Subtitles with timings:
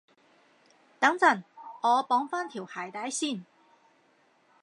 [0.99, 1.43] 等陣，
[1.83, 3.45] 我綁返條鞋帶先